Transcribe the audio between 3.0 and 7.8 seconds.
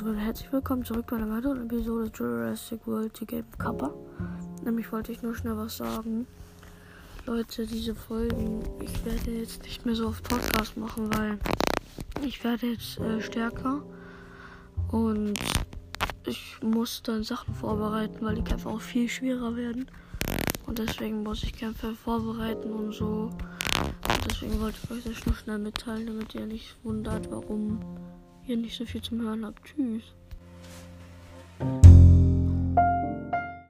The Game Kappa. Nämlich wollte ich nur schnell was sagen. Leute,